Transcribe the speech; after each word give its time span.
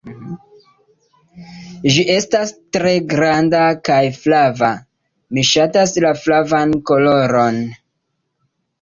"Ĝi 1.95 2.05
estas 2.13 2.55
tre 2.79 2.95
granda 3.13 3.61
kaj 3.91 4.01
flava. 4.19 4.73
Mi 5.35 5.47
ŝatas 5.53 5.97
la 6.09 6.17
flavan 6.27 6.79
koloron." 6.93 7.65